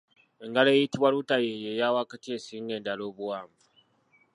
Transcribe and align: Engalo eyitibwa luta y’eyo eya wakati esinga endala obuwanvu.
Engalo 0.43 0.69
eyitibwa 0.71 1.09
luta 1.13 1.35
y’eyo 1.43 1.69
eya 1.73 1.95
wakati 1.95 2.27
esinga 2.37 2.73
endala 2.75 3.03
obuwanvu. 3.09 3.65